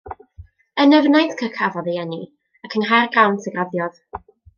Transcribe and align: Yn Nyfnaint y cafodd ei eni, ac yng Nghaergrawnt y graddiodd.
Yn 0.83 0.91
Nyfnaint 0.93 1.43
y 1.47 1.49
cafodd 1.57 1.89
ei 1.91 1.99
eni, 2.05 2.19
ac 2.69 2.77
yng 2.79 2.87
Nghaergrawnt 2.87 3.47
y 3.53 3.55
graddiodd. 3.59 4.01